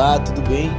Olá, 0.00 0.18
tudo 0.18 0.40
bem? 0.48 0.70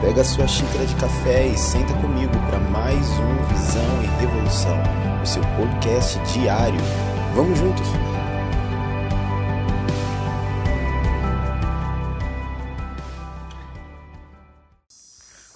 Pega 0.00 0.22
sua 0.22 0.46
xícara 0.46 0.86
de 0.86 0.94
café 0.94 1.48
e 1.48 1.58
senta 1.58 1.92
comigo 1.94 2.30
para 2.48 2.60
mais 2.60 3.04
um 3.08 3.46
Visão 3.52 4.04
e 4.04 4.06
Revolução, 4.20 4.78
o 5.20 5.26
seu 5.26 5.42
podcast 5.56 6.16
diário. 6.32 6.78
Vamos 7.34 7.58
juntos? 7.58 7.84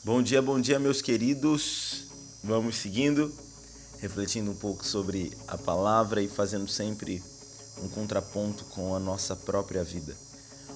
Bom 0.03 0.21
dia, 0.21 0.43
bom 0.43 0.61
dia, 0.61 0.81
meus 0.81 1.01
queridos. 1.01 2.09
Vamos 2.43 2.75
seguindo, 2.75 3.33
refletindo 4.01 4.51
um 4.51 4.57
pouco 4.57 4.85
sobre 4.85 5.31
a 5.47 5.57
palavra 5.57 6.21
e 6.21 6.27
fazendo 6.27 6.67
sempre 6.67 7.23
um 7.81 7.89
contraponto 7.89 8.65
com 8.65 8.97
a 8.97 8.99
nossa 8.99 9.37
própria 9.37 9.85
vida. 9.85 10.32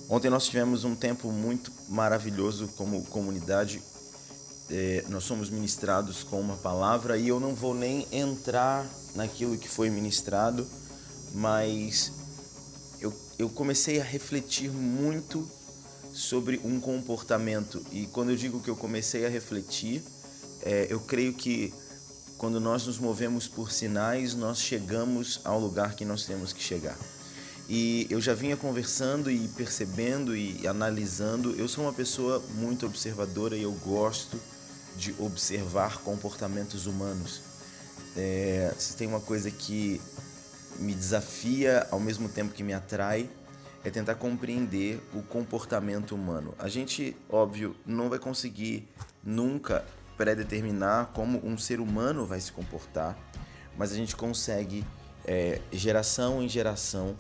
Ontem 0.09 0.31
nós 0.31 0.47
tivemos 0.47 0.85
um 0.85 0.95
tempo 0.95 1.33
muito 1.33 1.73
maravilhoso 1.89 2.69
como 2.77 3.05
comunidade. 3.07 3.83
É, 4.71 5.05
nós 5.09 5.25
somos 5.25 5.51
ministrados 5.51 6.23
com 6.23 6.41
uma 6.41 6.57
palavra 6.57 7.19
e 7.19 7.29
eu 7.29 7.41
não 7.41 7.55
vou 7.55 7.75
nem 7.75 8.07
entrar 8.13 8.87
naquilo 9.15 9.59
que 9.59 9.69
foi 9.69 9.91
ministrado, 9.91 10.67
mas 11.35 12.13
eu, 13.01 13.13
eu 13.39 13.49
comecei 13.49 14.01
a 14.01 14.05
refletir 14.05 14.71
muito 14.71 15.49
sobre 16.13 16.61
um 16.65 16.79
comportamento. 16.81 17.85
E 17.91 18.07
quando 18.07 18.31
eu 18.31 18.37
digo 18.37 18.61
que 18.61 18.71
eu 18.71 18.77
comecei 18.77 19.27
a 19.27 19.29
refletir, 19.29 20.05
é, 20.63 20.87
eu 20.89 21.01
creio 21.01 21.35
que 21.35 21.75
quando 22.39 22.61
nós 22.61 22.87
nos 22.87 22.99
movemos 22.99 23.49
por 23.49 23.73
sinais, 23.73 24.35
nós 24.35 24.59
chegamos 24.59 25.41
ao 25.45 25.59
lugar 25.59 25.95
que 25.95 26.05
nós 26.05 26.25
temos 26.25 26.53
que 26.53 26.63
chegar. 26.63 26.97
E 27.69 28.07
eu 28.11 28.21
já 28.21 28.33
vinha 28.33 28.57
conversando 28.57 29.31
e 29.31 29.49
percebendo 29.49 30.37
e 30.37 30.67
analisando. 30.67 31.53
Eu 31.57 31.69
sou 31.69 31.85
uma 31.85 31.93
pessoa 31.93 32.43
muito 32.55 32.87
observadora 32.87 33.57
e 33.57 33.63
eu 33.63 33.73
gosto 33.73 34.41
de 34.97 35.15
observar 35.19 35.99
comportamentos 35.99 36.87
humanos. 36.87 37.43
É, 38.17 38.73
se 38.79 38.97
tem 38.97 39.09
uma 39.09 39.21
coisa 39.21 39.51
que 39.51 40.01
me 40.79 40.95
desafia 40.95 41.87
ao 41.91 41.99
mesmo 41.99 42.29
tempo 42.29 42.55
que 42.55 42.63
me 42.63 42.73
atrai, 42.73 43.29
é 43.85 43.91
tentar 43.91 44.15
compreender 44.15 45.01
o 45.15 45.23
comportamento 45.23 46.15
humano. 46.15 46.55
A 46.59 46.69
gente, 46.69 47.17
óbvio, 47.29 47.77
não 47.85 48.09
vai 48.09 48.19
conseguir 48.19 48.89
nunca 49.23 49.85
predeterminar 50.17 51.11
como 51.13 51.45
um 51.47 51.59
ser 51.59 51.79
humano 51.79 52.25
vai 52.25 52.41
se 52.41 52.51
comportar, 52.51 53.17
mas 53.77 53.93
a 53.93 53.95
gente 53.95 54.17
consegue, 54.17 54.85
é, 55.25 55.61
geração 55.71 56.43
em 56.43 56.49
geração, 56.49 57.15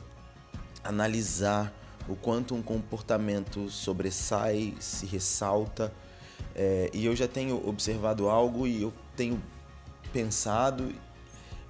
analisar 0.88 1.72
o 2.08 2.14
quanto 2.14 2.54
um 2.54 2.62
comportamento 2.62 3.68
sobressai, 3.68 4.74
se 4.80 5.06
ressalta. 5.06 5.92
É, 6.54 6.90
e 6.92 7.04
eu 7.04 7.14
já 7.14 7.26
tenho 7.26 7.66
observado 7.68 8.28
algo 8.28 8.66
e 8.66 8.82
eu 8.82 8.92
tenho 9.16 9.42
pensado, 10.12 10.92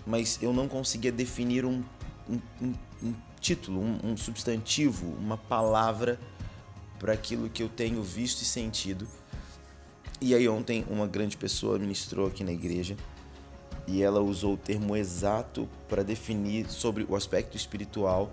mas 0.06 0.38
eu 0.42 0.52
não 0.52 0.68
conseguia 0.68 1.10
definir 1.10 1.64
um, 1.64 1.82
um, 2.28 2.40
um, 2.60 2.74
um 3.02 3.14
título, 3.40 3.80
um, 3.80 4.16
substantivo, 4.16 5.06
uma 5.18 5.36
palavra 5.36 6.18
para 6.98 7.12
aquilo 7.12 7.48
que 7.48 7.62
eu 7.62 7.68
tenho 7.68 8.02
visto 8.02 8.42
e 8.42 8.44
sentido. 8.44 9.06
E 10.20 10.34
aí 10.34 10.48
ontem 10.48 10.84
uma 10.88 11.06
grande 11.06 11.36
pessoa 11.36 11.78
ministrou 11.78 12.26
aqui 12.26 12.42
na 12.42 12.52
igreja 12.52 12.96
e 13.86 14.02
ela 14.02 14.20
usou 14.20 14.54
o 14.54 14.56
termo 14.56 14.96
exato 14.96 15.68
para 15.88 16.02
definir 16.02 16.68
sobre 16.70 17.06
o 17.08 17.14
aspecto 17.14 17.56
espiritual 17.56 18.32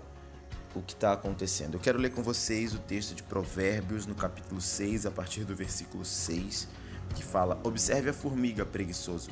o 0.74 0.82
que 0.82 0.92
está 0.92 1.12
acontecendo. 1.12 1.74
Eu 1.74 1.80
quero 1.80 1.98
ler 1.98 2.10
com 2.10 2.22
vocês 2.22 2.74
o 2.74 2.78
texto 2.78 3.14
de 3.14 3.22
Provérbios, 3.22 4.06
no 4.06 4.14
capítulo 4.14 4.60
6, 4.60 5.06
a 5.06 5.10
partir 5.10 5.44
do 5.44 5.54
versículo 5.54 6.04
6, 6.04 6.68
que 7.14 7.24
fala: 7.24 7.58
Observe 7.62 8.10
a 8.10 8.12
formiga, 8.12 8.64
preguiçoso. 8.66 9.30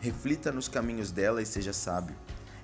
Reflita 0.00 0.50
nos 0.50 0.68
caminhos 0.68 1.10
dela 1.10 1.42
e 1.42 1.46
seja 1.46 1.72
sábio. 1.72 2.16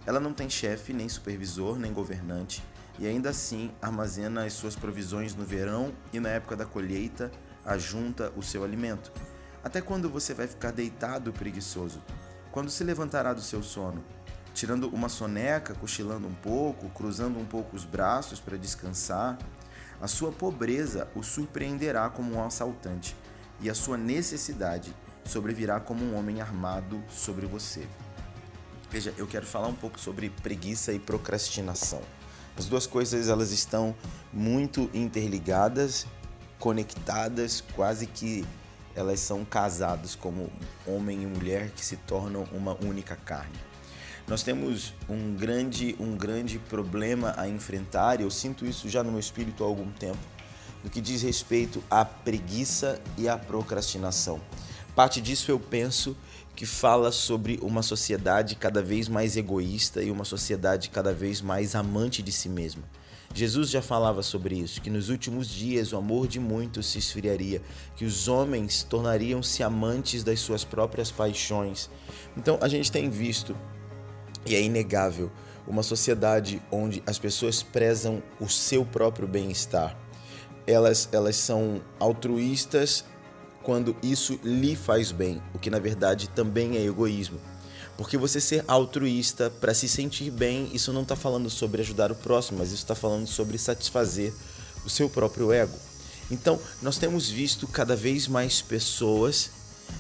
Ela 0.07 0.21
não 0.21 0.33
tem 0.33 0.49
chefe, 0.49 0.93
nem 0.93 1.09
supervisor, 1.09 1.79
nem 1.79 1.93
governante, 1.93 2.63
e 2.99 3.07
ainda 3.07 3.31
assim 3.31 3.71
armazena 3.83 4.45
as 4.45 4.55
suas 4.55 4.75
provisões 4.75 5.35
no 5.35 5.45
verão 5.45 5.93
e 6.13 6.21
na 6.21 6.31
época 6.31 6.57
da 6.57 6.65
colheita 6.65 7.31
ajunta 7.65 8.33
o 8.37 8.43
seu 8.43 8.65
alimento. 8.65 9.13
Até 9.63 9.81
quando 9.81 10.09
você 10.09 10.33
vai 10.33 10.47
ficar 10.47 10.71
deitado 10.71 11.33
preguiçoso? 11.33 12.01
Quando 12.53 12.71
se 12.71 12.85
levantará 12.85 13.35
do 13.35 13.43
seu 13.43 13.63
sono? 13.63 14.03
Tirando 14.57 14.89
uma 14.89 15.11
soneca, 15.11 15.75
cochilando 15.75 16.27
um 16.27 16.33
pouco, 16.33 16.89
cruzando 16.89 17.39
um 17.39 17.45
pouco 17.45 17.77
os 17.77 17.85
braços 17.85 18.41
para 18.41 18.57
descansar, 18.57 19.39
a 20.01 20.09
sua 20.09 20.33
pobreza 20.33 21.09
o 21.15 21.23
surpreenderá 21.23 22.09
como 22.09 22.35
um 22.35 22.43
assaltante, 22.43 23.15
e 23.61 23.69
a 23.69 23.75
sua 23.75 23.99
necessidade 23.99 24.95
sobrevirá 25.27 25.79
como 25.79 26.03
um 26.03 26.17
homem 26.17 26.41
armado 26.41 27.03
sobre 27.11 27.45
você. 27.45 27.87
Veja, 28.91 29.13
eu 29.19 29.27
quero 29.27 29.45
falar 29.45 29.69
um 29.69 29.75
pouco 29.75 30.01
sobre 30.01 30.31
preguiça 30.31 30.91
e 30.91 30.99
procrastinação. 30.99 32.01
As 32.57 32.65
duas 32.65 32.87
coisas 32.87 33.29
elas 33.29 33.53
estão 33.53 33.95
muito 34.33 34.89
interligadas, 34.95 36.07
conectadas, 36.59 37.63
quase 37.75 38.07
que 38.07 38.47
elas 38.95 39.21
são 39.21 39.45
casadas 39.45 40.15
como 40.15 40.51
homem 40.87 41.25
e 41.25 41.27
mulher 41.27 41.73
que 41.73 41.85
se 41.85 41.99
tornam 41.99 42.45
uma 42.53 42.75
única 42.83 43.17
carne. 43.17 43.76
Nós 44.29 44.43
temos 44.43 44.93
um 45.09 45.35
grande, 45.35 45.95
um 46.01 46.17
grande 46.17 46.59
problema 46.59 47.33
a 47.37 47.49
enfrentar, 47.49 48.21
e 48.21 48.25
eu 48.25 48.31
sinto 48.31 48.67
isso 48.67 48.89
já 48.89 49.05
no 49.05 49.11
meu 49.11 49.21
espírito 49.21 49.63
há 49.63 49.67
algum 49.67 49.89
tempo, 49.93 50.19
no 50.83 50.91
que 50.91 51.01
diz 51.01 51.23
respeito 51.23 51.83
à 51.89 52.05
preguiça 52.05 53.01
e 53.17 53.29
à 53.29 53.39
procrastinação. 53.39 54.41
Parte 54.97 55.21
disso 55.21 55.51
eu 55.53 55.61
penso 55.61 56.17
que 56.57 56.67
fala 56.67 57.13
sobre 57.13 57.61
uma 57.63 57.83
sociedade 57.83 58.57
cada 58.57 58.83
vez 58.83 59.09
mais 59.09 59.37
egoísta 59.37 60.03
e 60.03 60.11
uma 60.11 60.25
sociedade 60.25 60.91
cada 60.91 61.13
vez 61.13 61.41
mais 61.41 61.77
amante 61.77 62.21
de 62.21 62.33
si 62.33 62.49
mesma. 62.49 62.83
Jesus 63.33 63.71
já 63.71 63.83
falava 63.83 64.23
sobre 64.23 64.57
isso, 64.57 64.81
que 64.81 64.91
nos 64.91 65.09
últimos 65.09 65.49
dias 65.49 65.93
o 65.93 65.97
amor 65.99 66.27
de 66.27 66.41
muitos 66.41 66.87
se 66.87 66.99
esfriaria, 66.99 67.61
que 67.95 68.05
os 68.05 68.27
homens 68.27 68.83
tornariam-se 68.83 69.63
amantes 69.63 70.25
das 70.25 70.41
suas 70.41 70.65
próprias 70.65 71.13
paixões. 71.13 71.91
Então 72.37 72.59
a 72.61 72.67
gente 72.67 72.91
tem 72.91 73.11
visto 73.11 73.55
e 74.47 74.55
é 74.55 74.63
inegável 74.63 75.31
uma 75.67 75.83
sociedade 75.83 76.63
onde 76.71 77.03
as 77.07 77.19
pessoas 77.19 77.63
prezam 77.63 78.23
o 78.41 78.49
seu 78.49 78.85
próprio 78.85 79.27
bem-estar. 79.27 79.97
Elas, 80.67 81.09
elas 81.13 81.37
são 81.37 81.83
altruístas 81.99 83.05
quando 83.63 83.97
isso 84.03 84.39
lhe 84.45 84.77
faz 84.77 85.11
bem, 85.11 85.43
o 85.53 85.59
que 85.59 85.71
na 85.71 85.81
verdade 85.81 86.29
também 86.29 86.77
é 86.77 86.85
egoísmo. 86.85 87.41
Porque 87.97 88.17
você 88.17 88.41
ser 88.41 88.65
altruísta 88.69 89.51
para 89.51 89.75
se 89.75 89.89
sentir 89.89 90.31
bem, 90.31 90.71
isso 90.73 90.93
não 90.93 91.03
está 91.03 91.17
falando 91.17 91.49
sobre 91.51 91.81
ajudar 91.81 92.13
o 92.13 92.15
próximo, 92.15 92.59
mas 92.59 92.69
isso 92.69 92.83
está 92.83 92.95
falando 92.95 93.27
sobre 93.27 93.59
satisfazer 93.59 94.33
o 94.85 94.91
seu 94.91 95.09
próprio 95.09 95.51
ego. 95.51 95.77
Então, 96.31 96.61
nós 96.83 96.99
temos 96.99 97.29
visto 97.29 97.67
cada 97.67 97.97
vez 97.97 98.29
mais 98.29 98.61
pessoas 98.61 99.51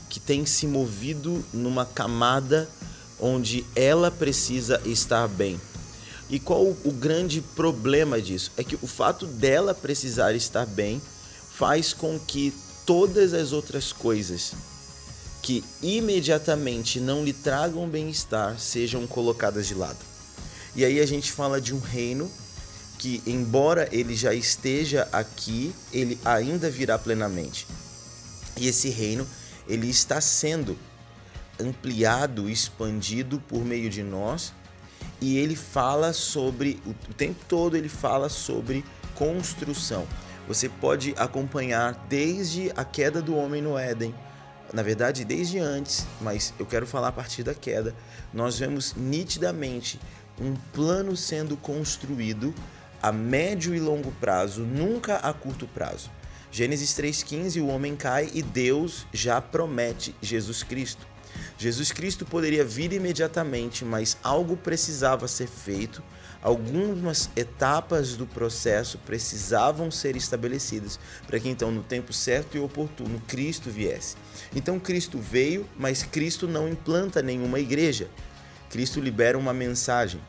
que 0.08 0.20
têm 0.20 0.44
se 0.44 0.66
movido 0.66 1.44
numa 1.52 1.86
camada 1.86 2.68
onde 3.21 3.65
ela 3.75 4.10
precisa 4.10 4.81
estar 4.84 5.27
bem. 5.28 5.60
E 6.28 6.41
qual 6.41 6.65
o 6.65 6.93
grande 6.93 7.41
problema 7.41 8.21
disso? 8.21 8.50
É 8.56 8.65
que 8.65 8.75
o 8.77 8.87
fato 8.87 9.27
dela 9.27 9.75
precisar 9.75 10.34
estar 10.34 10.66
bem 10.66 11.00
faz 11.56 11.93
com 11.93 12.19
que 12.19 12.53
todas 12.84 13.32
as 13.32 13.53
outras 13.53 13.93
coisas 13.93 14.53
que 15.43 15.62
imediatamente 15.81 16.99
não 16.99 17.25
lhe 17.25 17.32
tragam 17.32 17.89
bem-estar 17.89 18.59
sejam 18.59 19.07
colocadas 19.07 19.69
de 19.69 19.74
lado. 19.74 19.98
E 20.74 20.84
aí 20.84 20.98
a 20.98 21.07
gente 21.07 21.30
fala 21.30 21.60
de 21.60 21.72
um 21.72 21.78
reino 21.78 22.28
que, 22.98 23.22
embora 23.24 23.89
ele 23.92 24.16
já 24.16 24.34
esteja 24.34 25.09
aqui, 25.12 25.72
ele 25.92 26.19
ainda 26.24 26.69
virá 26.69 26.98
plenamente. 26.98 27.66
E 28.57 28.66
esse 28.66 28.89
reino, 28.89 29.24
ele 29.69 29.89
está 29.89 30.21
sendo 30.21 30.77
ampliado, 31.60 32.48
expandido 32.48 33.41
por 33.48 33.64
meio 33.64 33.88
de 33.91 34.03
nós. 34.03 34.53
E 35.20 35.38
ele 35.38 35.56
fala 35.56 36.12
sobre, 36.12 36.80
o 36.86 37.14
tempo 37.14 37.44
todo 37.48 37.76
ele 37.76 37.88
fala 37.88 38.28
sobre 38.28 38.84
construção. 39.14 40.06
Você 40.47 40.68
pode 40.68 41.14
acompanhar 41.16 42.06
desde 42.08 42.70
a 42.76 42.84
queda 42.84 43.20
do 43.20 43.34
homem 43.34 43.60
no 43.60 43.76
Éden, 43.76 44.14
na 44.72 44.82
verdade, 44.82 45.24
desde 45.24 45.58
antes, 45.58 46.06
mas 46.20 46.53
eu 46.58 46.66
quero 46.66 46.86
falar 46.86 47.08
a 47.08 47.12
partir 47.12 47.42
da 47.42 47.54
queda. 47.54 47.94
Nós 48.32 48.59
vemos 48.59 48.94
nitidamente 48.94 49.98
um 50.41 50.54
plano 50.72 51.16
sendo 51.16 51.56
construído 51.56 52.54
a 53.02 53.12
médio 53.12 53.74
e 53.74 53.80
longo 53.80 54.10
prazo, 54.12 54.62
nunca 54.62 55.16
a 55.16 55.32
curto 55.32 55.66
prazo. 55.66 56.10
Gênesis 56.50 56.91
3,15: 56.91 57.62
o 57.62 57.68
homem 57.68 57.97
cai 57.97 58.30
e 58.32 58.42
Deus 58.42 59.06
já 59.12 59.41
promete 59.41 60.14
Jesus 60.20 60.62
Cristo. 60.62 61.06
Jesus 61.58 61.91
Cristo 61.91 62.26
poderia 62.26 62.64
vir 62.64 62.92
imediatamente, 62.92 63.84
mas 63.84 64.18
algo 64.22 64.56
precisava 64.56 65.26
ser 65.26 65.47
feito, 65.47 66.03
algumas 66.42 67.30
etapas 67.34 68.14
do 68.14 68.26
processo 68.26 68.98
precisavam 68.98 69.91
ser 69.91 70.16
estabelecidas 70.16 71.00
para 71.26 71.41
que 71.41 71.48
então, 71.48 71.70
no 71.70 71.82
tempo 71.82 72.12
certo 72.12 72.56
e 72.56 72.60
oportuno, 72.60 73.20
Cristo 73.26 73.70
viesse. 73.70 74.16
Então, 74.54 74.78
Cristo 74.78 75.18
veio, 75.18 75.66
mas 75.78 76.03
Cristo 76.03 76.47
não 76.47 76.68
implanta 76.68 77.22
nenhuma 77.22 77.59
igreja. 77.59 78.10
Cristo 78.68 79.00
libera 79.00 79.38
uma 79.38 79.54
mensagem. 79.54 80.20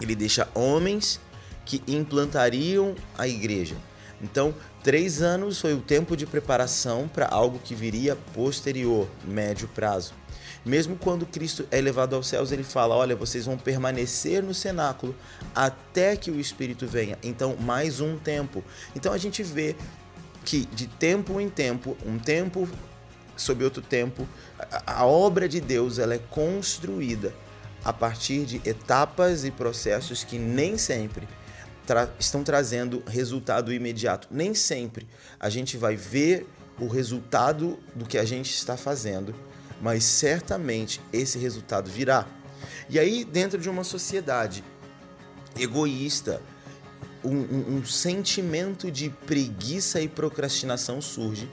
Ele 0.00 0.16
deixa 0.16 0.48
homens 0.54 1.20
que 1.64 1.80
implantariam 1.86 2.96
a 3.16 3.28
igreja. 3.28 3.76
Então, 4.22 4.54
três 4.82 5.22
anos 5.22 5.60
foi 5.60 5.74
o 5.74 5.80
tempo 5.80 6.16
de 6.16 6.26
preparação 6.26 7.08
para 7.08 7.26
algo 7.26 7.58
que 7.58 7.74
viria 7.74 8.16
posterior, 8.34 9.08
médio 9.24 9.68
prazo. 9.68 10.12
Mesmo 10.64 10.94
quando 10.96 11.24
Cristo 11.24 11.66
é 11.70 11.80
levado 11.80 12.14
aos 12.14 12.26
céus, 12.28 12.52
ele 12.52 12.62
fala: 12.62 12.94
Olha, 12.94 13.16
vocês 13.16 13.46
vão 13.46 13.56
permanecer 13.56 14.42
no 14.42 14.52
cenáculo 14.52 15.14
até 15.54 16.16
que 16.16 16.30
o 16.30 16.38
Espírito 16.38 16.86
venha. 16.86 17.18
Então, 17.22 17.56
mais 17.56 18.00
um 18.00 18.18
tempo. 18.18 18.62
Então, 18.94 19.12
a 19.12 19.18
gente 19.18 19.42
vê 19.42 19.74
que 20.44 20.66
de 20.66 20.86
tempo 20.86 21.40
em 21.40 21.48
tempo, 21.48 21.96
um 22.04 22.18
tempo 22.18 22.68
sob 23.36 23.64
outro 23.64 23.80
tempo, 23.80 24.28
a, 24.58 25.00
a 25.00 25.06
obra 25.06 25.48
de 25.48 25.60
Deus 25.60 25.98
ela 25.98 26.14
é 26.14 26.18
construída 26.18 27.32
a 27.82 27.92
partir 27.92 28.44
de 28.44 28.60
etapas 28.68 29.44
e 29.44 29.50
processos 29.50 30.22
que 30.22 30.38
nem 30.38 30.76
sempre 30.76 31.26
tra 31.90 32.08
estão 32.20 32.44
trazendo 32.44 33.02
resultado 33.04 33.72
imediato. 33.72 34.28
Nem 34.30 34.54
sempre 34.54 35.08
a 35.40 35.50
gente 35.50 35.76
vai 35.76 35.96
ver 35.96 36.46
o 36.78 36.86
resultado 36.86 37.80
do 37.96 38.06
que 38.06 38.16
a 38.16 38.24
gente 38.24 38.54
está 38.54 38.76
fazendo, 38.76 39.34
mas 39.82 40.04
certamente 40.04 41.00
esse 41.12 41.36
resultado 41.36 41.90
virá. 41.90 42.28
E 42.88 42.96
aí, 42.96 43.24
dentro 43.24 43.60
de 43.60 43.68
uma 43.68 43.82
sociedade 43.82 44.62
egoísta, 45.58 46.40
um, 47.24 47.36
um, 47.36 47.76
um 47.78 47.84
sentimento 47.84 48.88
de 48.88 49.10
preguiça 49.10 50.00
e 50.00 50.06
procrastinação 50.06 51.02
surge 51.02 51.50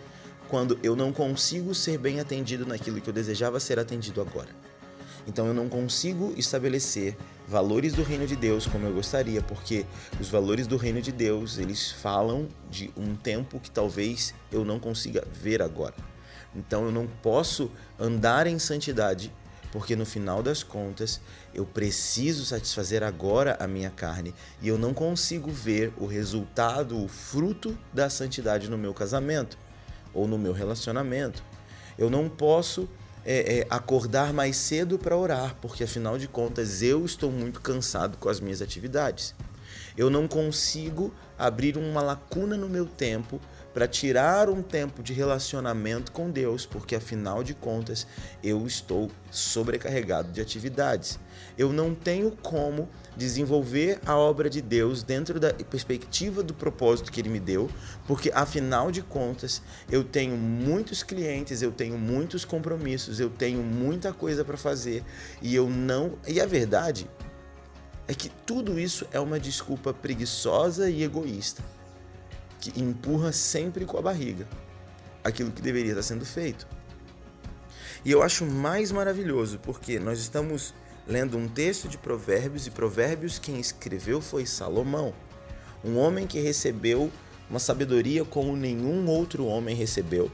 quando 0.48 0.80
eu 0.84 0.96
não 0.96 1.12
consigo 1.12 1.74
ser 1.74 1.98
bem 1.98 2.20
atendido 2.20 2.64
naquilo 2.64 3.02
que 3.02 3.10
eu 3.10 3.14
desejava 3.14 3.60
ser 3.60 3.80
atendido 3.80 4.22
agora. 4.22 4.50
Então 5.28 5.46
eu 5.46 5.54
não 5.54 5.68
consigo 5.68 6.34
estabelecer 6.38 7.18
valores 7.46 7.94
do 7.94 8.02
reino 8.02 8.26
de 8.26 8.36
Deus 8.36 8.66
como 8.66 8.88
eu 8.88 8.94
gostaria, 8.94 9.42
porque 9.42 9.86
os 10.20 10.30
valores 10.30 10.66
do 10.66 10.78
reino 10.78 11.02
de 11.02 11.12
Deus, 11.12 11.58
eles 11.58 11.92
falam 11.92 12.48
de 12.70 12.90
um 12.96 13.14
tempo 13.14 13.60
que 13.60 13.70
talvez 13.70 14.34
eu 14.52 14.64
não 14.64 14.80
consiga 14.80 15.28
ver 15.32 15.62
agora. 15.62 15.96
Então 16.56 16.86
eu 16.86 16.92
não 16.92 17.06
posso 17.06 17.70
andar 18.00 18.48
em 18.48 18.58
santidade, 18.58 19.34
porque 19.72 19.98
no 19.98 20.06
final 20.06 20.42
das 20.42 20.64
contas 20.64 21.20
eu 21.54 21.66
preciso 21.66 22.46
satisfazer 22.46 23.04
agora 23.04 23.58
a 23.60 23.68
minha 23.68 23.90
carne 23.90 24.34
e 24.62 24.68
eu 24.70 24.78
não 24.78 24.94
consigo 24.94 25.52
ver 25.52 25.92
o 25.98 26.06
resultado, 26.06 27.04
o 27.04 27.08
fruto 27.08 27.78
da 27.94 28.10
santidade 28.10 28.70
no 28.70 28.78
meu 28.78 28.94
casamento 28.94 29.58
ou 30.14 30.26
no 30.26 30.38
meu 30.38 30.54
relacionamento. 30.54 31.44
Eu 31.98 32.10
não 32.10 32.30
posso 32.30 32.88
é, 33.30 33.60
é, 33.60 33.68
acordar 33.70 34.32
mais 34.32 34.56
cedo 34.56 34.98
para 34.98 35.18
orar, 35.18 35.54
porque 35.62 35.84
afinal 35.84 36.18
de 36.18 36.30
contas 36.30 36.82
eu 36.82 37.04
estou 37.04 37.30
muito 37.30 37.60
cansado 37.60 38.18
com 38.18 38.30
as 38.30 38.40
minhas 38.40 38.62
atividades. 38.62 39.36
Eu 39.98 40.10
não 40.10 40.30
consigo 40.30 41.14
abrir 41.38 41.78
uma 41.78 42.02
lacuna 42.02 42.56
no 42.56 42.70
meu 42.70 42.86
tempo 42.86 43.42
para 43.78 43.88
tirar 43.88 44.50
um 44.50 44.64
tempo 44.64 45.04
de 45.04 45.14
relacionamento 45.14 46.12
com 46.12 46.32
Deus, 46.32 46.66
porque 46.66 46.96
afinal 46.96 47.44
de 47.44 47.54
contas 47.54 48.08
eu 48.44 48.66
estou 48.66 49.12
sobrecarregado 49.30 50.32
de 50.32 50.42
atividades. 50.42 51.20
Eu 51.56 51.72
não 51.72 51.94
tenho 51.94 52.32
como 52.32 52.90
desenvolver 53.16 54.00
a 54.04 54.18
obra 54.18 54.50
de 54.50 54.64
Deus 54.64 55.04
dentro 55.04 55.40
da 55.40 55.54
perspectiva 55.54 56.42
do 56.42 56.56
propósito 56.56 57.12
que 57.12 57.22
ele 57.22 57.30
me 57.30 57.40
deu, 57.40 57.70
porque 58.08 58.32
afinal 58.34 58.92
de 58.92 59.04
contas 59.04 59.62
eu 59.92 60.04
tenho 60.04 60.36
muitos 60.36 61.04
clientes, 61.04 61.62
eu 61.62 61.72
tenho 61.72 62.00
muitos 62.00 62.44
compromissos, 62.44 63.20
eu 63.20 63.30
tenho 63.30 63.62
muita 63.62 64.12
coisa 64.12 64.44
para 64.44 64.58
fazer 64.58 65.04
e 65.40 65.54
eu 65.54 65.70
não. 65.70 66.18
E 66.28 66.42
a 66.42 66.48
verdade 66.48 67.08
é 68.08 68.16
que 68.16 68.30
tudo 68.44 68.80
isso 68.80 69.06
é 69.12 69.20
uma 69.20 69.40
desculpa 69.40 69.94
preguiçosa 69.94 70.90
e 70.90 71.04
egoísta 71.04 71.77
que 72.60 72.80
empurra 72.80 73.32
sempre 73.32 73.86
com 73.86 73.98
a 73.98 74.02
barriga 74.02 74.48
aquilo 75.24 75.52
que 75.52 75.62
deveria 75.62 75.92
estar 75.92 76.04
sendo 76.04 76.26
feito. 76.26 76.68
E 78.06 78.12
eu 78.12 78.22
acho 78.22 78.46
mais 78.46 78.92
maravilhoso 78.92 79.60
porque 79.60 80.00
nós 80.00 80.20
estamos 80.20 80.74
lendo 81.08 81.38
um 81.38 81.48
texto 81.48 81.88
de 81.88 81.98
Provérbios 81.98 82.68
e 82.68 82.72
Provérbios 82.72 83.40
quem 83.40 83.60
escreveu 83.60 84.22
foi 84.22 84.46
Salomão, 84.46 85.14
um 85.84 85.98
homem 85.98 86.26
que 86.26 86.40
recebeu 86.40 87.12
uma 87.50 87.60
sabedoria 87.60 88.26
como 88.26 88.56
nenhum 88.56 89.08
outro 89.08 89.46
homem 89.46 89.76
recebeu 89.76 90.32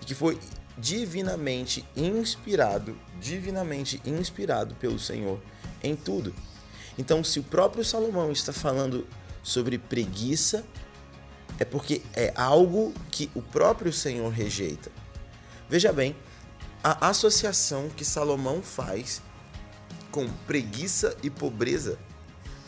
e 0.00 0.04
que 0.04 0.14
foi 0.14 0.38
divinamente 0.76 1.84
inspirado, 1.96 2.96
divinamente 3.20 4.00
inspirado 4.04 4.74
pelo 4.74 4.98
Senhor 4.98 5.40
em 5.82 5.94
tudo. 5.94 6.34
Então, 6.98 7.22
se 7.22 7.38
o 7.38 7.42
próprio 7.42 7.84
Salomão 7.84 8.32
está 8.32 8.52
falando 8.52 9.06
sobre 9.42 9.78
preguiça 9.78 10.64
é 11.58 11.64
porque 11.64 12.02
é 12.14 12.32
algo 12.36 12.92
que 13.10 13.30
o 13.34 13.42
próprio 13.42 13.92
Senhor 13.92 14.30
rejeita. 14.30 14.90
Veja 15.68 15.92
bem, 15.92 16.16
a 16.82 17.08
associação 17.08 17.88
que 17.88 18.04
Salomão 18.04 18.62
faz 18.62 19.22
com 20.10 20.28
preguiça 20.46 21.16
e 21.22 21.30
pobreza, 21.30 21.98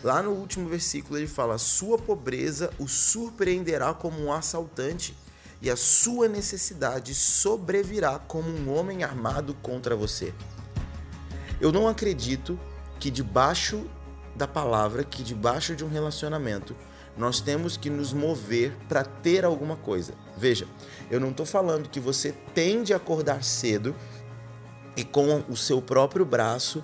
lá 0.03 0.23
no 0.23 0.31
último 0.31 0.69
versículo 0.69 1.19
ele 1.19 1.27
fala: 1.27 1.59
Sua 1.59 1.99
pobreza 1.99 2.71
o 2.79 2.89
surpreenderá 2.89 3.93
como 3.93 4.21
um 4.25 4.33
assaltante, 4.33 5.17
e 5.61 5.71
a 5.71 5.77
sua 5.77 6.29
necessidade 6.29 7.15
sobrevirá 7.15 8.19
como 8.19 8.49
um 8.49 8.75
homem 8.75 9.05
armado 9.05 9.55
contra 9.55 9.97
você. 9.97 10.33
Eu 11.61 11.73
não 11.73 11.89
acredito 11.89 12.59
que 12.99 13.11
debaixo 13.11 13.87
da 14.35 14.47
palavra, 14.47 15.03
que 15.03 15.23
debaixo 15.23 15.75
de 15.75 15.85
um 15.85 15.89
relacionamento, 15.89 16.77
nós 17.17 17.41
temos 17.41 17.77
que 17.77 17.89
nos 17.89 18.13
mover 18.13 18.73
para 18.89 19.05
ter 19.05 19.45
alguma 19.45 19.77
coisa. 19.77 20.15
Veja, 20.37 20.67
eu 21.11 21.19
não 21.19 21.31
estou 21.31 21.47
falando 21.47 21.89
que 21.89 21.99
você 21.99 22.33
tem 22.55 22.83
de 22.83 22.93
acordar 22.93 23.43
cedo 23.43 23.95
e 24.97 25.05
com 25.05 25.43
o 25.49 25.57
seu 25.57 25.81
próprio 25.81 26.25
braço 26.25 26.83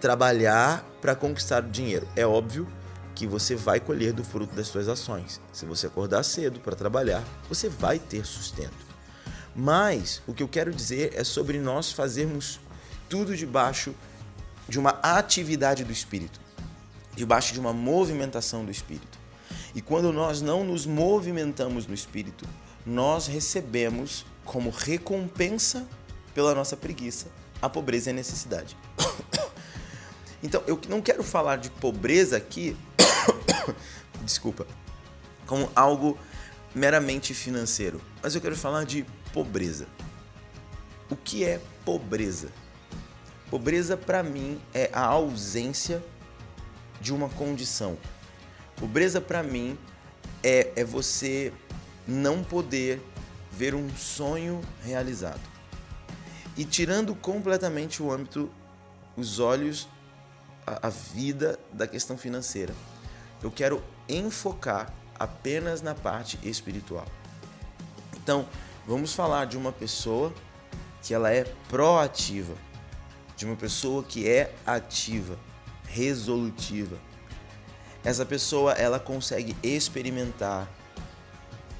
trabalhar 0.00 0.84
para 1.00 1.14
conquistar 1.14 1.64
o 1.64 1.70
dinheiro. 1.70 2.06
É 2.14 2.26
óbvio 2.26 2.68
que 3.14 3.26
você 3.26 3.54
vai 3.54 3.80
colher 3.80 4.12
do 4.12 4.24
fruto 4.24 4.54
das 4.54 4.68
suas 4.68 4.88
ações. 4.88 5.40
Se 5.52 5.64
você 5.64 5.86
acordar 5.86 6.22
cedo 6.24 6.60
para 6.60 6.74
trabalhar, 6.74 7.22
você 7.48 7.68
vai 7.68 7.98
ter 7.98 8.26
sustento. 8.26 8.92
Mas 9.54 10.22
o 10.26 10.32
que 10.32 10.42
eu 10.42 10.48
quero 10.48 10.72
dizer 10.72 11.12
é 11.14 11.24
sobre 11.24 11.58
nós 11.58 11.92
fazermos 11.92 12.58
tudo 13.08 13.36
debaixo 13.36 13.94
de 14.68 14.78
uma 14.78 14.98
atividade 15.02 15.84
do 15.84 15.92
espírito, 15.92 16.40
debaixo 17.14 17.52
de 17.52 17.60
uma 17.60 17.72
movimentação 17.72 18.64
do 18.64 18.70
espírito. 18.70 19.21
E 19.74 19.80
quando 19.80 20.12
nós 20.12 20.42
não 20.42 20.64
nos 20.64 20.86
movimentamos 20.86 21.86
no 21.86 21.94
espírito, 21.94 22.46
nós 22.84 23.26
recebemos 23.26 24.26
como 24.44 24.70
recompensa 24.70 25.86
pela 26.34 26.54
nossa 26.54 26.76
preguiça 26.76 27.28
a 27.60 27.68
pobreza 27.68 28.10
e 28.10 28.12
a 28.12 28.16
necessidade. 28.16 28.76
Então, 30.44 30.60
eu 30.66 30.76
não 30.88 31.00
quero 31.00 31.22
falar 31.22 31.54
de 31.54 31.70
pobreza 31.70 32.36
aqui, 32.36 32.76
desculpa, 34.24 34.66
como 35.46 35.70
algo 35.72 36.18
meramente 36.74 37.32
financeiro, 37.32 38.00
mas 38.20 38.34
eu 38.34 38.40
quero 38.40 38.56
falar 38.56 38.84
de 38.84 39.06
pobreza. 39.32 39.86
O 41.08 41.14
que 41.14 41.44
é 41.44 41.60
pobreza? 41.84 42.48
Pobreza 43.48 43.96
para 43.96 44.20
mim 44.24 44.60
é 44.74 44.90
a 44.92 45.04
ausência 45.04 46.02
de 47.00 47.14
uma 47.14 47.28
condição, 47.28 47.96
Pobreza 48.82 49.20
para 49.20 49.44
mim 49.44 49.78
é, 50.42 50.72
é 50.74 50.82
você 50.84 51.52
não 52.04 52.42
poder 52.42 53.00
ver 53.52 53.76
um 53.76 53.88
sonho 53.94 54.60
realizado. 54.82 55.40
E 56.56 56.64
tirando 56.64 57.14
completamente 57.14 58.02
o 58.02 58.10
âmbito, 58.10 58.50
os 59.16 59.38
olhos, 59.38 59.86
a, 60.66 60.88
a 60.88 60.90
vida 60.90 61.60
da 61.72 61.86
questão 61.86 62.18
financeira, 62.18 62.74
eu 63.40 63.52
quero 63.52 63.80
enfocar 64.08 64.92
apenas 65.16 65.80
na 65.80 65.94
parte 65.94 66.36
espiritual. 66.42 67.06
Então, 68.16 68.48
vamos 68.84 69.12
falar 69.12 69.44
de 69.44 69.56
uma 69.56 69.70
pessoa 69.70 70.34
que 71.00 71.14
ela 71.14 71.30
é 71.30 71.44
proativa, 71.68 72.56
de 73.36 73.46
uma 73.46 73.54
pessoa 73.54 74.02
que 74.02 74.28
é 74.28 74.52
ativa, 74.66 75.38
resolutiva, 75.86 76.98
essa 78.04 78.26
pessoa 78.26 78.72
ela 78.72 78.98
consegue 78.98 79.56
experimentar 79.62 80.68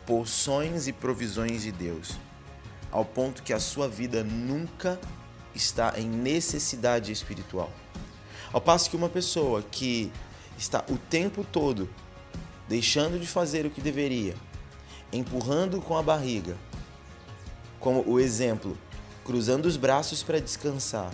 porções 0.07 0.87
e 0.87 0.93
provisões 0.93 1.63
de 1.63 1.73
Deus, 1.73 2.17
ao 2.91 3.05
ponto 3.05 3.43
que 3.43 3.53
a 3.53 3.59
sua 3.59 3.89
vida 3.89 4.23
nunca 4.23 5.01
está 5.55 5.95
em 5.97 6.09
necessidade 6.09 7.11
espiritual. 7.11 7.71
Ao 8.53 8.61
passo 8.61 8.89
que 8.89 8.97
uma 8.97 9.09
pessoa 9.09 9.63
que 9.63 10.13
está 10.57 10.85
o 10.89 10.97
tempo 10.97 11.45
todo 11.45 11.89
deixando 12.69 13.19
de 13.19 13.27
fazer 13.27 13.67
o 13.67 13.71
que 13.71 13.81
deveria, 13.81 14.35
empurrando 15.13 15.81
com 15.81 15.97
a 15.97 16.03
barriga, 16.03 16.57
como 17.81 18.09
o 18.09 18.21
exemplo, 18.21 18.79
cruzando 19.25 19.67
os 19.67 19.77
braços 19.77 20.23
para 20.23 20.41
descansar. 20.41 21.13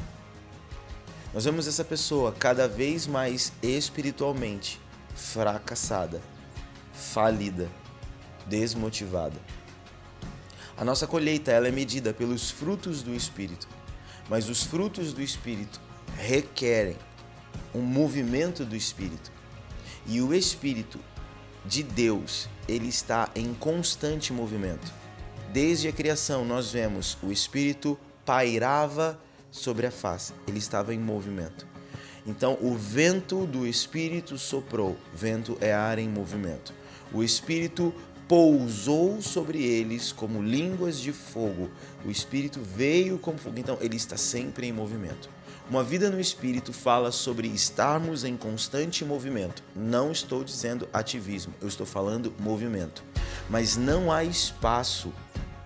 Nós 1.32 1.44
vemos 1.44 1.66
essa 1.66 1.84
pessoa 1.84 2.32
cada 2.32 2.68
vez 2.68 3.06
mais 3.06 3.52
espiritualmente 3.62 4.80
fracassada, 5.18 6.22
falida, 6.92 7.68
desmotivada. 8.46 9.38
A 10.76 10.84
nossa 10.84 11.06
colheita 11.06 11.50
ela 11.50 11.66
é 11.66 11.72
medida 11.72 12.14
pelos 12.14 12.50
frutos 12.50 13.02
do 13.02 13.12
Espírito, 13.12 13.68
mas 14.28 14.48
os 14.48 14.62
frutos 14.62 15.12
do 15.12 15.20
Espírito 15.20 15.80
requerem 16.16 16.96
um 17.74 17.82
movimento 17.82 18.64
do 18.64 18.76
Espírito. 18.76 19.32
E 20.06 20.22
o 20.22 20.32
Espírito 20.32 21.00
de 21.66 21.82
Deus, 21.82 22.48
ele 22.68 22.88
está 22.88 23.28
em 23.34 23.52
constante 23.52 24.32
movimento. 24.32 24.92
Desde 25.52 25.88
a 25.88 25.92
criação, 25.92 26.44
nós 26.44 26.70
vemos 26.70 27.18
o 27.22 27.32
Espírito 27.32 27.98
pairava 28.24 29.18
sobre 29.50 29.86
a 29.86 29.90
face, 29.90 30.32
ele 30.46 30.58
estava 30.58 30.94
em 30.94 30.98
movimento. 30.98 31.66
Então, 32.26 32.58
o 32.60 32.74
vento 32.74 33.46
do 33.46 33.66
Espírito 33.66 34.36
soprou, 34.38 34.96
vento 35.14 35.56
é 35.60 35.72
ar 35.72 35.98
em 35.98 36.08
movimento. 36.08 36.72
O 37.12 37.22
Espírito 37.22 37.94
pousou 38.26 39.22
sobre 39.22 39.62
eles 39.62 40.12
como 40.12 40.42
línguas 40.42 41.00
de 41.00 41.12
fogo. 41.12 41.70
O 42.04 42.10
Espírito 42.10 42.60
veio 42.60 43.18
como 43.18 43.38
fogo. 43.38 43.58
Então, 43.58 43.78
ele 43.80 43.96
está 43.96 44.16
sempre 44.16 44.66
em 44.66 44.72
movimento. 44.72 45.30
Uma 45.70 45.84
vida 45.84 46.08
no 46.08 46.18
espírito 46.18 46.72
fala 46.72 47.12
sobre 47.12 47.46
estarmos 47.46 48.24
em 48.24 48.38
constante 48.38 49.04
movimento. 49.04 49.62
Não 49.76 50.10
estou 50.10 50.42
dizendo 50.42 50.88
ativismo, 50.94 51.52
eu 51.60 51.68
estou 51.68 51.84
falando 51.84 52.32
movimento. 52.38 53.04
Mas 53.50 53.76
não 53.76 54.10
há 54.10 54.24
espaço 54.24 55.12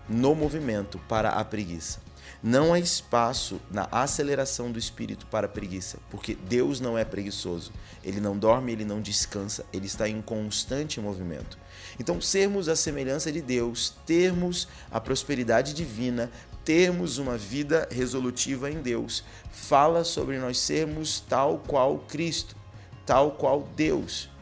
no 0.08 0.34
movimento 0.34 0.98
para 1.08 1.30
a 1.30 1.44
preguiça. 1.44 2.01
Não 2.42 2.72
há 2.72 2.78
espaço 2.80 3.60
na 3.70 3.86
aceleração 3.92 4.72
do 4.72 4.78
espírito 4.78 5.26
para 5.26 5.46
preguiça, 5.46 5.98
porque 6.10 6.34
Deus 6.34 6.80
não 6.80 6.98
é 6.98 7.04
preguiçoso. 7.04 7.72
Ele 8.02 8.20
não 8.20 8.36
dorme, 8.36 8.72
ele 8.72 8.84
não 8.84 9.00
descansa, 9.00 9.64
ele 9.72 9.86
está 9.86 10.08
em 10.08 10.20
constante 10.20 11.00
movimento. 11.00 11.56
Então, 12.00 12.20
sermos 12.20 12.68
a 12.68 12.74
semelhança 12.74 13.30
de 13.30 13.40
Deus, 13.40 13.94
termos 14.04 14.66
a 14.90 15.00
prosperidade 15.00 15.72
divina, 15.72 16.32
termos 16.64 17.18
uma 17.18 17.38
vida 17.38 17.88
resolutiva 17.92 18.68
em 18.68 18.82
Deus, 18.82 19.22
fala 19.52 20.02
sobre 20.02 20.38
nós 20.38 20.58
sermos 20.58 21.20
tal 21.20 21.58
qual 21.58 22.00
Cristo, 22.00 22.56
tal 23.06 23.32
qual 23.32 23.68
Deus. 23.76 24.32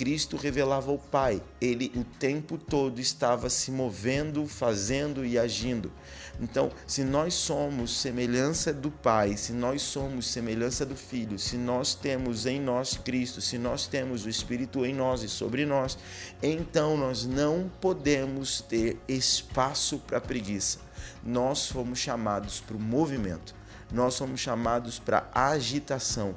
Cristo 0.00 0.38
revelava 0.38 0.90
o 0.90 0.98
Pai. 0.98 1.42
Ele 1.60 1.92
o 1.94 2.02
tempo 2.18 2.56
todo 2.56 3.02
estava 3.02 3.50
se 3.50 3.70
movendo, 3.70 4.46
fazendo 4.46 5.26
e 5.26 5.38
agindo. 5.38 5.92
Então, 6.40 6.72
se 6.86 7.04
nós 7.04 7.34
somos 7.34 8.00
semelhança 8.00 8.72
do 8.72 8.90
Pai, 8.90 9.36
se 9.36 9.52
nós 9.52 9.82
somos 9.82 10.26
semelhança 10.26 10.86
do 10.86 10.96
Filho, 10.96 11.38
se 11.38 11.56
nós 11.56 11.94
temos 11.94 12.46
em 12.46 12.58
nós 12.58 12.96
Cristo, 12.96 13.42
se 13.42 13.58
nós 13.58 13.86
temos 13.86 14.24
o 14.24 14.28
Espírito 14.30 14.86
em 14.86 14.94
nós 14.94 15.22
e 15.22 15.28
sobre 15.28 15.66
nós, 15.66 15.98
então 16.42 16.96
nós 16.96 17.26
não 17.26 17.70
podemos 17.80 18.62
ter 18.62 18.98
espaço 19.06 19.98
para 19.98 20.20
preguiça. 20.20 20.78
Nós 21.22 21.68
fomos 21.68 21.98
chamados 21.98 22.60
para 22.60 22.76
o 22.76 22.80
movimento, 22.80 23.54
nós 23.92 24.14
somos 24.14 24.40
chamados 24.40 24.98
para 24.98 25.28
agitação, 25.34 26.34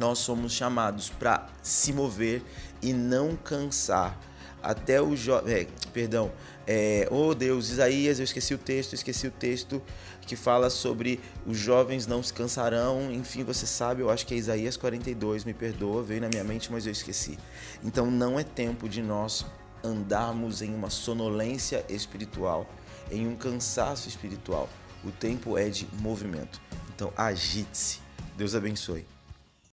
nós 0.00 0.18
somos 0.18 0.52
chamados 0.52 1.10
para 1.10 1.46
se 1.62 1.92
mover 1.92 2.42
e 2.80 2.92
não 2.92 3.36
cansar. 3.36 4.18
Até 4.62 5.02
o 5.02 5.16
jovem, 5.16 5.54
é, 5.54 5.66
perdão, 5.92 6.30
é, 6.66 7.08
oh 7.10 7.34
Deus, 7.34 7.70
Isaías, 7.70 8.18
eu 8.20 8.24
esqueci 8.24 8.54
o 8.54 8.58
texto, 8.58 8.94
esqueci 8.94 9.26
o 9.26 9.30
texto 9.30 9.82
que 10.26 10.36
fala 10.36 10.70
sobre 10.70 11.18
os 11.44 11.58
jovens 11.58 12.06
não 12.06 12.22
se 12.22 12.32
cansarão. 12.32 13.12
Enfim, 13.12 13.42
você 13.42 13.66
sabe, 13.66 14.02
eu 14.02 14.10
acho 14.10 14.26
que 14.26 14.34
é 14.34 14.36
Isaías 14.36 14.76
42, 14.76 15.44
me 15.44 15.52
perdoa, 15.52 16.02
veio 16.02 16.20
na 16.20 16.28
minha 16.28 16.44
mente, 16.44 16.70
mas 16.70 16.86
eu 16.86 16.92
esqueci. 16.92 17.38
Então 17.82 18.10
não 18.10 18.38
é 18.38 18.44
tempo 18.44 18.88
de 18.88 19.02
nós 19.02 19.44
andarmos 19.82 20.62
em 20.62 20.72
uma 20.74 20.90
sonolência 20.90 21.84
espiritual, 21.88 22.66
em 23.10 23.26
um 23.26 23.34
cansaço 23.34 24.08
espiritual. 24.08 24.68
O 25.04 25.10
tempo 25.10 25.58
é 25.58 25.68
de 25.68 25.88
movimento. 26.00 26.60
Então 26.94 27.12
agite-se. 27.16 27.98
Deus 28.36 28.54
abençoe. 28.54 29.04